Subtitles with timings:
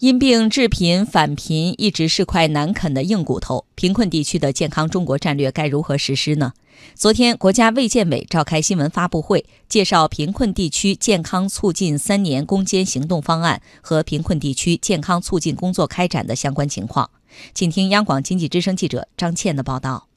[0.00, 6.54] 因病致贫返贫一直是块难啃的硬骨头，贫困地区的健康中国战略该如何实施呢？
[6.94, 17.10] 昨天，国家卫健委召开新闻发布会，介绍贫困地区健康促进三年攻坚行动方案和贫困地区健康促进工作开展的相关情况。
[17.52, 20.09] 请听央广经济之声记者张倩的报道。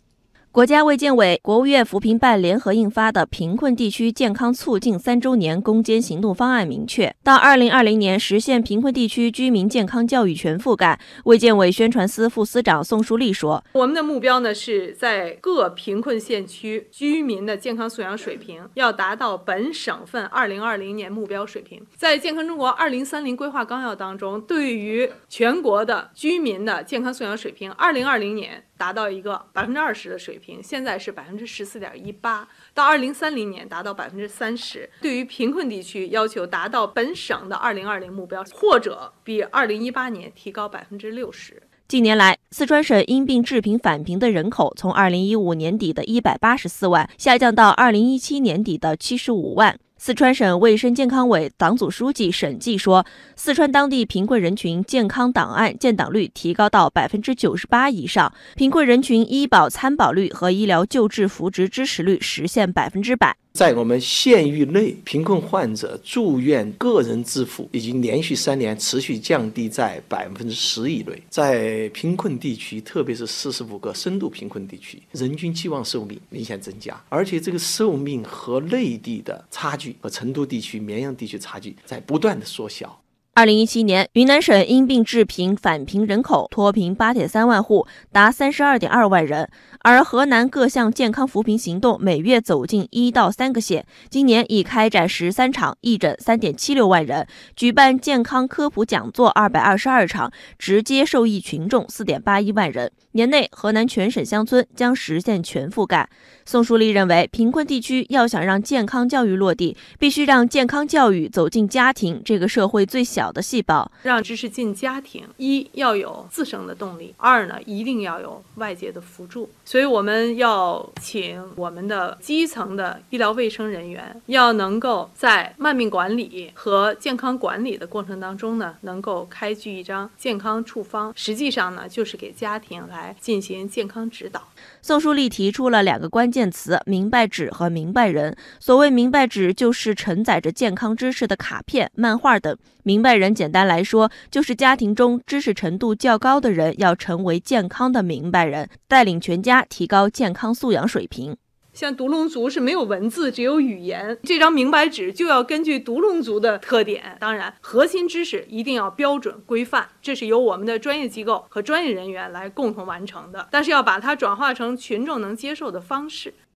[0.53, 10.99] 国家卫健委、国务院扶贫办联合印发的《贫困地区健康促进三周年攻坚行动方案》明确，到二零二零年实现贫困地区居民健康教育全覆盖。
[11.23, 21.83] 卫健委宣传司副司长宋树立说：“我们的目标呢，是在各贫困县区居民的健康素养水平要达到本省份二零二零年目标水平。
[21.95, 34.89] 在健康中国二零三零规划纲要当中，对于全国的居民的健康素养水平，二零二零年。”达到一个百分之二十的水平，现在是百分之十四点一八，到二零三零年达到百分之三十。
[34.99, 41.63] 对于贫困地区，要求达到本省的二零二零目标，或者比二零一八年提高百分之六十。
[41.87, 49.79] 近年来，四川省因病致贫返贫的人口从二零一五年底的一百八十四万下降到二零一七年底的七十五万。
[50.05, 53.05] 四川省卫生健康委党组书记沈继说，
[53.37, 63.37] 四川当地贫困人群健康档案建档率提高到百分之九十八以上，贫困人群医保参保率和医疗救治扶植支持率实现百分之百。
[63.53, 71.21] 在我们县域内，贫困患者住院个人支付已经连续三年持续降低在百分之十以内。
[71.29, 82.99] 在贫困地区，特别是四十五个深度贫困地区，人均期望寿命明显增加，而且这个寿命和内地的差距和成都地区、绵阳地区差距在不断的缩小。
[83.35, 89.49] 二零一七年，云南省因病致贫返贫人口脱贫八点三万户，达三十二点二万人。
[89.79, 102.91] 而河南各项健康扶贫行动每月走进一到三个县，今年已开展十三场义诊三点七六万人，举办健康科普讲座二百二十二场，直接受益群众四点八一万人。
[103.13, 106.07] 年内，河南全省乡村将实现全覆盖。
[106.45, 115.23] 宋树立认为，贫困地区要想让健康教育落地，必须让健康教育走进家庭这个社会最小的细胞，让知识进家庭。
[115.37, 119.49] 一要有自身的动力，二呢一定要有外界的辅助。
[119.65, 134.41] 所以我们要请我们的基层的医疗卫生人员，要能够在慢病管理和健康管理的过程当中呢，能够开具一张健康处方，实际上呢就是给家庭来进行健康指导。
[134.81, 138.35] 宋书立提出了两个关键词：明白纸和明白人。
[138.59, 151.35] 所谓明白纸，就是承载着健康知识的卡片、漫画等；明白人，简单来说，就是家庭中知识程度较高的人要成为健康的明白人，带领全家提高健康素养水平。
[151.73, 154.15] 像独龙族是没有文字，只有语言。
[154.21, 163.47] 这张明白纸就要根据独龙族的特点，当然核心知识一定要标准规范，这是由我们的专业机构和专业人员来共同完成的。
[163.49, 166.35] 但是要把它转化成群众能接受的方式。